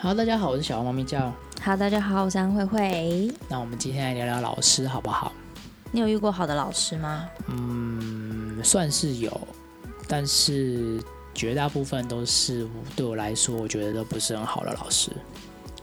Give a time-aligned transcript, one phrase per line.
[0.00, 1.34] 好，大家好，我是小黄猫咪叫。
[1.60, 3.34] 好，大家好，我是安慧慧。
[3.48, 5.32] 那我们今天来聊聊老师好不好？
[5.90, 7.28] 你有遇过好的老师吗？
[7.48, 9.40] 嗯，算是有，
[10.06, 11.02] 但是
[11.34, 12.64] 绝大部分都是
[12.94, 15.10] 对我来说，我觉得都不是很好的老师。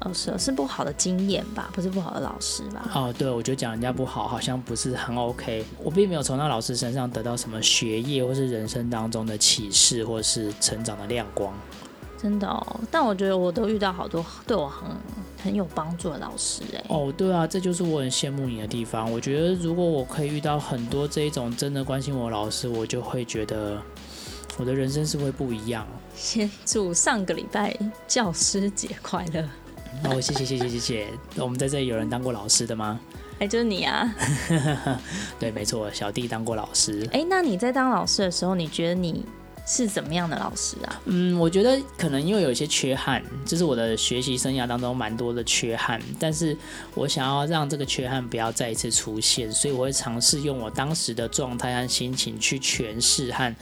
[0.00, 2.90] 哦，是是不好的经验吧，不是不好的老师吧？
[2.92, 5.64] 哦，对，我觉得讲人家不好，好像不是很 OK。
[5.84, 11.54] 我并没有从那老师身上得到什么学业或是人生当中的启示，或是成长的亮光。
[12.20, 14.88] 真的哦，但我觉得我都遇到好多对我很
[15.42, 16.84] 很有帮助的老师哎。
[16.88, 19.10] 哦，对啊，这就是我很羡慕你的地方。
[19.10, 23.80] 我觉得如果我可以遇到很多这一种真的关心我的老师，我就会觉得
[24.58, 25.86] 我的人生是会不一样。
[26.14, 27.74] 先祝上个礼拜
[28.06, 29.42] 教师节快乐。
[30.04, 31.06] 哦，谢谢谢谢谢谢。
[31.36, 33.00] 我们在这里有人当过老师的吗？
[33.38, 34.14] 哎，就是你啊。
[35.40, 37.08] 对，没错，小弟当过老师。
[37.12, 39.24] 哎，那你在当老师的时候，你觉得你？
[39.72, 41.00] 是怎么样的老师啊？
[41.04, 46.56] 嗯，我觉得可能因为有一些缺憾，这是我的学习生涯当中蛮多的缺憾，但是
[46.92, 53.54] 我想要让这个缺憾不要再一次出现，所以我会尝试用我当时的状态和心情去诠释和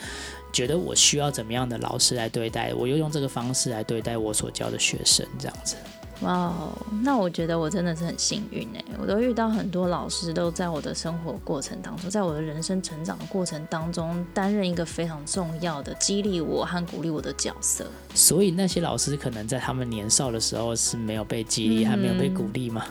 [0.51, 5.77] 觉得我需要怎么样的老师来对待，我又用这个方式来对待我所教的学生，这样子。
[6.23, 17.87] 哇哦，那我觉得我真的是很幸运哎，我都遇到很多老师，都在我的生活过程当中，在我的人生成长的过程当中，担任一个非常重要的激励我和鼓励我的角色。
[18.15, 22.85] 所以那些老师可能在他们年少的时候是没有被激励，还没有被鼓励吗？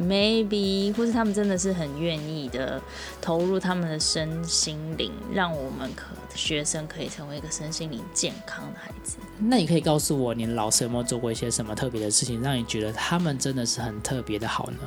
[0.00, 2.80] Maybe，或是他们真的是很愿意的
[3.20, 9.16] 投入他们的身心灵，让我们可学生可以成为一个身心灵健康的孩子。
[9.38, 14.78] 那你可以告诉我，你老师有没有做过一些什么特别的事情，让你觉得他们真的是很特别的好呢？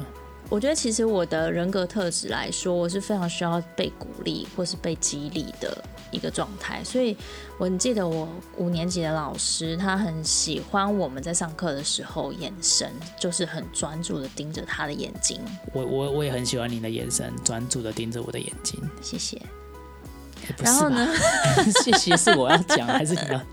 [0.52, 6.84] 我觉得其实我的人格特质来说，我是非常需要被鼓励或是被激励的一个状态。
[6.84, 7.16] 所以
[7.58, 8.28] 我记得我
[8.58, 15.40] 五年级的老师，他很喜欢我们在上课的时候，眼神就是很专注的盯着他的眼睛。
[15.72, 18.78] 我我我也很喜欢你的眼神，专注的盯着我的眼睛。
[19.02, 19.38] 谢谢。
[19.38, 21.08] 欸，然后呢？
[21.82, 23.46] 谢谢是我要讲还是你要讲？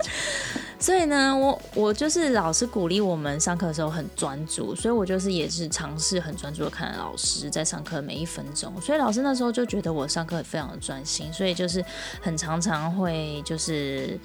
[0.81, 8.72] 所以呢，我我就是老师鼓励我们上课的时候很专注，所以我就是也是尝试很专注的看老师在上课每一分钟。
[8.81, 11.84] 所以老师那时候就觉得我上课非常的专心，所以就是
[12.21, 14.17] 很常常会就是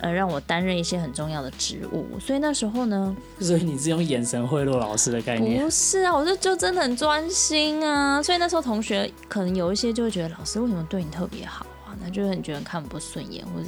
[0.00, 2.20] 呃让我担任一些很重要的职务。
[2.20, 5.64] 所以那时候呢，所以你是用眼神贿赂老师的概念？
[5.64, 8.22] 不是啊，我就就真的很专心啊。
[8.22, 11.96] 所以那时候同学可能有一些就会觉得老师为什么对你特别好啊？
[12.04, 13.66] 那就很觉得看不顺眼，或者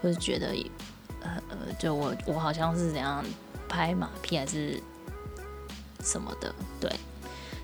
[0.00, 0.48] 或者觉得。
[1.78, 3.24] 就我我好像是怎样
[3.68, 4.80] 拍马屁还是
[6.02, 6.90] 什么的，对。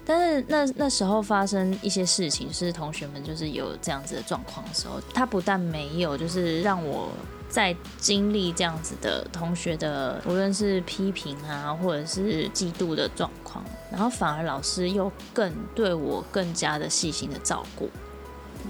[0.07, 7.09] 但是那那时候发生一些事情，是同学们就是有这样子的状况的时候，他不但没有就是让我
[7.49, 17.89] 在经历这样子的同学的无论是批评啊，或者是嫉妒的状况，然后反而老师又更对我更加的细心的照顾。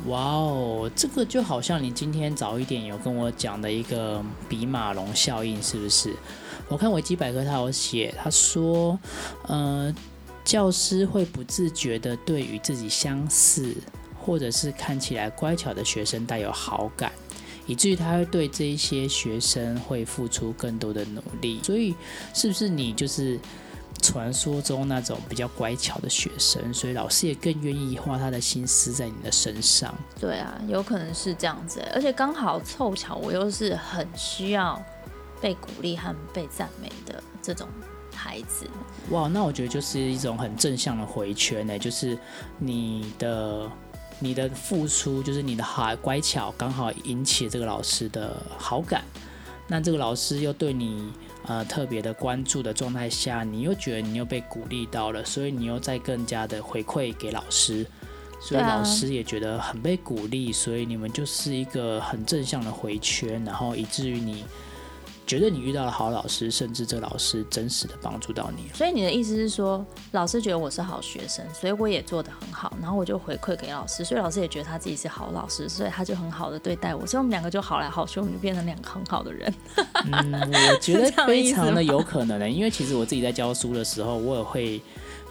[0.07, 6.15] 哇哦，这个就好像你今天早一点有跟我讲的一个比马龙效应，是不是？
[6.69, 8.99] 我看维基百科他有写，他说，
[9.49, 9.95] 呃，
[10.45, 13.75] 教师会不自觉地对于自己相似
[14.21, 17.13] 或者是看起来乖巧的学生带有好感，
[17.67, 21.61] 以至于他会对这一些学生会付出更多的努力。
[21.63, 21.95] 所以，
[22.35, 23.39] 是不是你就是？
[24.05, 29.95] 传说中那种比较乖巧的学生，所以老师也更愿意花他的心思在你的身上。
[30.21, 34.79] 对啊，有可能是这样子，而且刚好凑巧我又是很需要
[35.41, 37.67] 被鼓励和被赞美的这种
[38.15, 38.69] 孩子。
[39.09, 42.19] 哇，那我觉得就是一种很正向的回圈呢，就是
[42.59, 43.71] 你的
[44.19, 49.03] 你的付出，就是你的好乖巧，刚好引起这个老师的好感。
[49.67, 51.11] 那这个老师又对你。
[51.47, 57.87] 呃，特别的关注的状态下，你又觉得你又被鼓励到了，所以你又再更加的回馈给老师，
[58.41, 64.45] 所以老师也觉得很被鼓励，所以你们就是一个很正向的回圈，然后以至于你。
[65.35, 68.71] 觉得你遇到了好老师，甚至这个老师真实的帮助到你。
[68.73, 79.53] 所以你的意思是说，老师觉得我是好学生，所以我也做得很好，然后我就回馈给老师，所以老师也觉得他自己是好老师，所以他就很好的对待我，所以我们两个就好来好去，我们就变成两个很好的人。
[80.05, 84.81] 嗯，我觉得 非常的有可能的，因为其实我自己在教书的时候，我也会。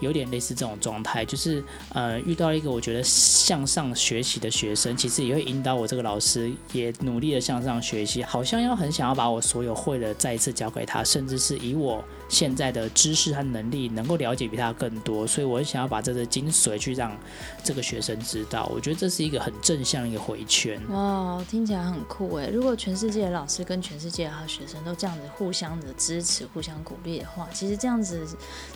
[0.04, 1.64] 有点类似这种状态，就是
[1.94, 17.16] 呃遇到一个我觉得向上学习的学生，其实也会引导我这个老师也努力的向上学习，好像要很想要把我所有会的再一次教给他，甚至是以我现在的知识和能力能够了解比他更多，所以我想要把这个精髓去让
[17.64, 20.82] 这个学生知道，我觉得这是一个很正向的一个回圈。
[20.90, 22.50] 哇，听起来很酷诶！
[22.52, 28.26] 如果全世界的老师跟全世界的学生都这样子互相的支持、互相鼓励的话，其实这样子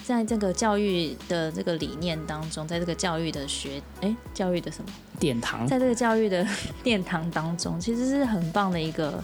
[0.06, 4.90] 在这个教育的这个理念当中，在这个教育的学诶，教育的什么
[5.20, 6.46] 殿堂，在这个教育的
[6.84, 9.24] 殿堂当中，其实是很棒的一个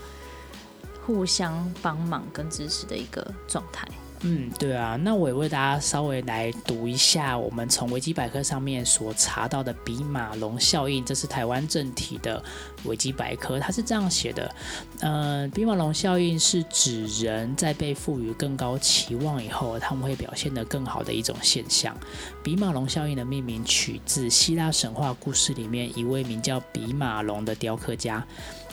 [1.06, 3.88] 互相帮忙跟支持的一个状态。
[4.25, 12.42] 嗯，对啊，那我也为大家稍微来读一下我们从维基百科上面所查到的比马龙效应，这是台湾正体的
[12.86, 14.56] 维基百科，它是这样写的：
[15.02, 21.94] 呃，比马龙效应是指人在被赋予更高期望以后，他们会表现得更好的一种现象。
[22.42, 28.26] 比马龙效应的命名取自希腊神话故事里面一位名叫比马龙的雕刻家。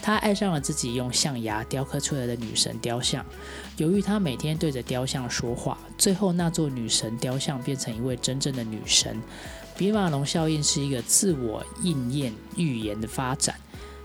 [0.02, 3.22] 他爱上了自己用象牙雕刻出来的女神雕像，
[3.76, 9.18] 由于他每天对着雕像说话，最后那座女神雕像变成一位真正的女神。
[9.74, 13.54] 比马龙效应是一个自我应验预言的发展。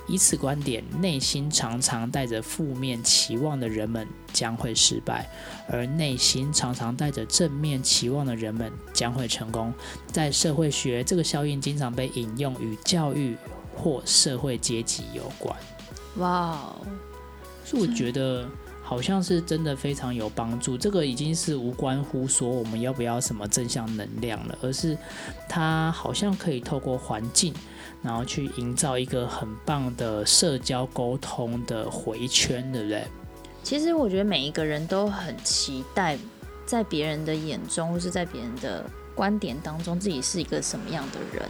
[0.07, 5.27] 以此观点，内心常常带着负面期望的人们将会失败，
[5.67, 9.73] 而内心常常带着正面期望的人们将会成功。
[10.07, 13.35] 在社会学，这个效应经常被引用与教育
[13.75, 15.53] 或社会阶级有关。
[16.17, 16.75] 哇哦！
[17.65, 18.47] 所以我觉得
[18.87, 20.77] 好像是真的非常有帮助。
[20.77, 24.95] 这个已经是无关乎说我们要不要什么正向能量了，而是
[25.49, 27.51] 它好像可以透过环境，
[28.03, 33.03] 然后去营造一个很棒的社交沟通的回圈，对不对？
[33.63, 36.15] 其实我觉得每一个人都很期待，
[36.67, 38.85] 在别人的眼中，或是在别人的
[39.15, 41.49] 观点当中，自己是一个什么样的人。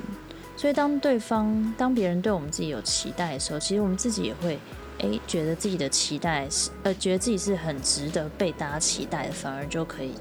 [0.55, 4.57] 所以，当对方、当别人对我们自己有期待的时候，其实我们自己也会，
[4.99, 10.13] 诶，觉得自己的期待是，呃，觉得自己是很值得被大家期待的，反而就可以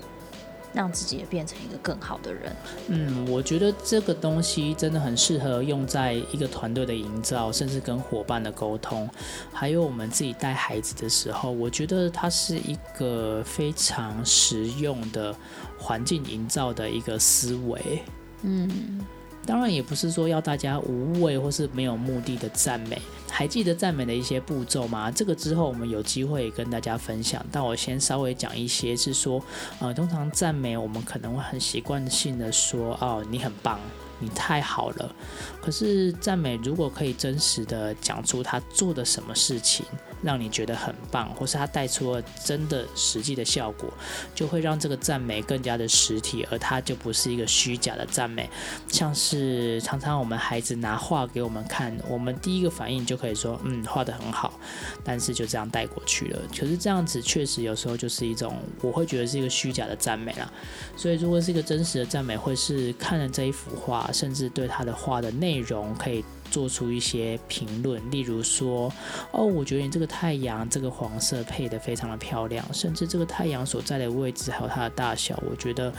[0.72, 2.56] 让自己也变成一个更好的人。
[2.88, 9.08] 嗯，我觉得这个东西真的很适合用在一个团队的营造，甚至跟伙伴的沟通，
[9.52, 15.32] 还有我们自己带孩子的时候，我觉得它是一个非常实用的
[15.78, 18.02] 环境营造的一个思维。
[18.42, 19.00] 嗯。
[19.46, 23.00] 当然也不是说要大家无谓或是没有目的的赞美，
[23.30, 25.10] 还记得赞美的一些步骤吗？
[25.10, 27.44] 这个之后我们有机会跟大家分享。
[27.52, 29.42] 但我先稍微讲一些，是说，
[29.80, 33.78] 呃，通常赞美我们可能会很习惯性的说，哦，你很棒。
[34.20, 35.14] 你太好了，
[35.60, 39.84] 可是赞美如果可以真实的讲出他做的什么事情，
[40.22, 43.92] 让你觉得很棒，或是他带出了真的实际的效果，
[44.34, 48.48] 就会让这个赞美更加的实体，而它就不是一个虚假的赞美。
[48.88, 54.54] 像是常常我们孩子拿画给我们看，我们第一个反应就可以说，嗯，画得很好，
[55.02, 56.38] 但是就这样带过去了。
[56.58, 60.50] 可是这样子确实有时候就是一种，我会觉得是一个虚假的赞美啦。
[60.96, 64.03] 所以如果是一个真实的赞美，会是看了这一幅画。
[64.12, 68.92] 甚至对他的画的内容可以做出一些评论，例如说，
[69.32, 75.92] 哦，我觉得你这个太阳这个黄色配得非常的漂亮，甚至这个太阳所在的位置还有它的大小，我觉得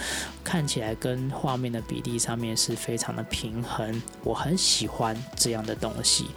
[0.43, 6.27] 看起来跟画面的比例上面是非常的平衡，我很喜欢这样的东西。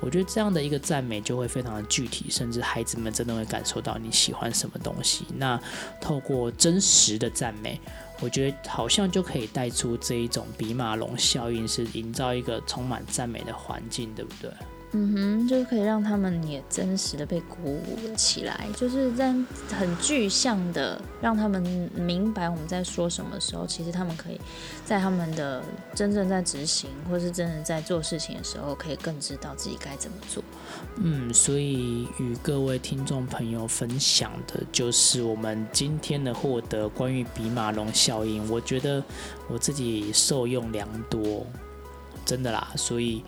[0.00, 5.24] 我觉得这样的一个赞美就会非常的具体，甚至孩子们真的会感受到你喜欢什么东西。
[5.36, 5.60] 那
[6.00, 7.80] 透过真实的赞美。
[8.20, 14.50] 我觉得好像就可以带出这一种比马龙效应，是营造一个充满赞美的环境，对不对？
[14.92, 19.34] 嗯哼，就可以让他们也真实的被鼓舞了起来，就是在
[19.78, 21.62] 很具象的让他们
[21.94, 24.40] 明白我们在说什么时候，其实他们可以
[24.86, 25.62] 在他们的
[25.94, 30.42] 真正在执行或是真的在做事情的时候，可以更知道自己该怎么做。
[30.96, 39.02] 嗯，所以与各位听众朋友分享的就是我们今天的获得关于比马龙效应，我觉得
[39.48, 41.46] 我自己受用良多，
[42.24, 43.22] 真的啦，所以。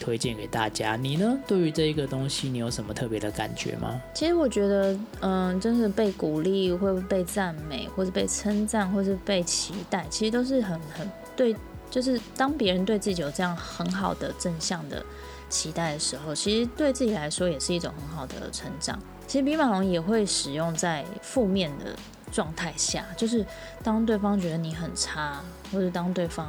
[0.00, 1.38] 推荐给大家，你呢？
[1.46, 4.00] 对于这一个东西，你有什么特别的感觉吗？
[4.14, 11.54] 其实我觉得，嗯，真是被鼓励，或者被赞美，或者被称赞，或是被期待，其实都是很很对。
[11.90, 15.04] 就是当别人对自己有这样很好的正向的
[15.52, 18.98] 期待的时候，其实对自己来说也是一种很好的成长。
[19.26, 21.94] 其实比马龙也会使用在负面的
[22.32, 23.46] 状态下，就是
[23.84, 25.40] 当对方觉得你很差，
[25.70, 26.48] 或者当对方。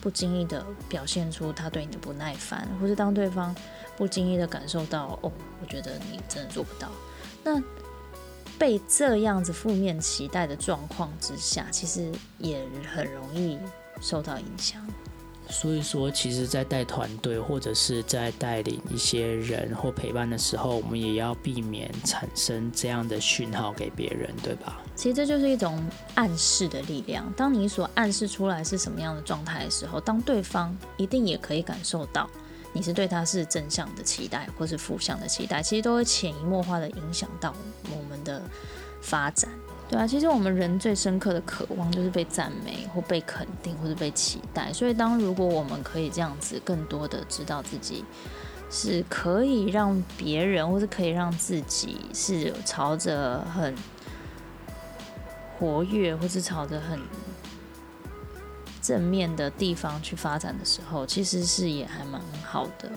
[0.00, 3.56] 不经意的表现出他对你的不耐烦，或是当对方
[3.96, 5.32] 不经意的感受到，哦，
[5.62, 6.90] 我觉得你真的做不到。
[7.42, 7.58] 那
[8.58, 12.62] 被这样子负面期待的状况之下，其实也
[12.94, 13.58] 很容易
[14.02, 14.86] 受到影响。
[15.48, 24.80] 所以说，其实，在带团队或者是在带领一些人或陪伴的时候，我们也要避免产生这样的讯号给别人，对吧？
[24.96, 25.82] 其实这就是一种
[26.14, 27.30] 暗示的力量。
[27.36, 32.28] 当你所暗示出来是什么样的状态的时候，当对方一定也可以感受到
[32.72, 37.54] 你是对他是正向的期待，或是负向的期待，其实都会潜移默化的影响到
[37.90, 38.42] 我们的
[39.00, 39.48] 发展。
[39.86, 44.72] 对啊，其实我们人最深刻的渴望就是被赞美，或被肯定，或者被期待。
[44.72, 48.02] 所以，当如果我们可以这样子，更多的知道自己
[48.70, 53.74] 是可以让别人，或是可以让自己是朝着很
[55.58, 56.98] 活跃，或是朝着很
[58.80, 62.90] 正面的地方去发展的时候，其实是也还蛮好的。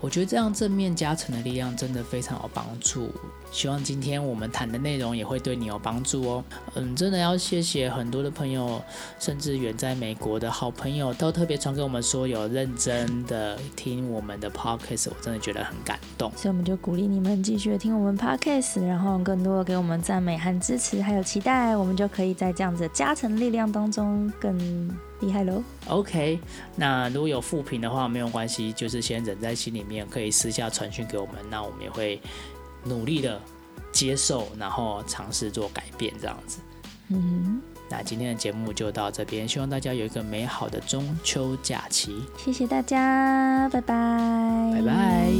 [0.00, 3.10] 我觉得这样正面加成的力量真的非常有帮助。
[3.50, 6.44] 希望今天我们谈的内容也会对你有帮助哦。
[6.74, 8.80] 嗯，真的要谢谢很多的朋友，
[9.18, 16.30] 甚至远在美国的好朋友都特别传给我们说有认真的听我们的 podcast，我真的觉得很感动。
[16.36, 24.88] 所以我们就鼓励你们继续的听我们 podcast，然后更多的给我们赞美和支持，还有期待，我们就可以在这样子的加成力量当中更
[25.20, 25.62] 厉害喽。
[25.86, 26.38] OK，
[26.76, 32.20] 那如果有负评的话没有关系，就是先忍在心里面，可以私下传讯给我们，那我们也会
[32.84, 33.40] 努力的
[33.90, 36.58] 接受，然后尝试做改变，这样子。
[37.08, 42.22] 嗯哼，那今天的节目就到这边，希望大家有一个美好的中秋假期。
[42.36, 45.32] 谢谢大家，拜拜，拜拜。